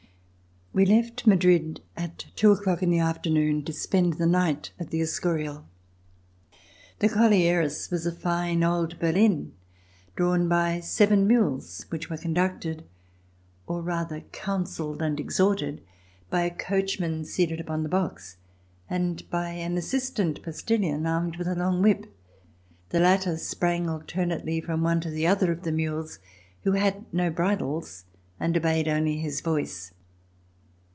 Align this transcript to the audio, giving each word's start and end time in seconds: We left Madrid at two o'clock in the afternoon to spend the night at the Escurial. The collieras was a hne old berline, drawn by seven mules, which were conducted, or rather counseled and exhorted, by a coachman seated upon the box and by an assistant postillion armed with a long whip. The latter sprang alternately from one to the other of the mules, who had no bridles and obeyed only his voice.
We 0.73 0.85
left 0.85 1.27
Madrid 1.27 1.81
at 1.97 2.27
two 2.37 2.53
o'clock 2.53 2.81
in 2.81 2.91
the 2.91 2.99
afternoon 2.99 3.65
to 3.65 3.73
spend 3.73 4.13
the 4.13 4.25
night 4.25 4.71
at 4.79 4.89
the 4.89 5.01
Escurial. 5.01 5.65
The 6.99 7.09
collieras 7.09 7.91
was 7.91 8.05
a 8.07 8.11
hne 8.13 8.65
old 8.65 8.97
berline, 8.97 9.51
drawn 10.15 10.47
by 10.47 10.79
seven 10.79 11.27
mules, 11.27 11.85
which 11.89 12.09
were 12.09 12.15
conducted, 12.15 12.85
or 13.67 13.81
rather 13.81 14.21
counseled 14.31 15.01
and 15.01 15.19
exhorted, 15.19 15.81
by 16.29 16.43
a 16.43 16.55
coachman 16.55 17.25
seated 17.25 17.59
upon 17.59 17.83
the 17.83 17.89
box 17.89 18.37
and 18.89 19.29
by 19.29 19.49
an 19.49 19.77
assistant 19.77 20.41
postillion 20.41 21.05
armed 21.05 21.35
with 21.35 21.49
a 21.49 21.55
long 21.55 21.81
whip. 21.81 22.05
The 22.91 23.01
latter 23.01 23.35
sprang 23.35 23.89
alternately 23.89 24.61
from 24.61 24.83
one 24.83 25.01
to 25.01 25.09
the 25.09 25.27
other 25.27 25.51
of 25.51 25.63
the 25.63 25.73
mules, 25.73 26.19
who 26.61 26.71
had 26.71 27.13
no 27.13 27.29
bridles 27.29 28.05
and 28.39 28.55
obeyed 28.55 28.87
only 28.87 29.17
his 29.17 29.41
voice. 29.41 29.91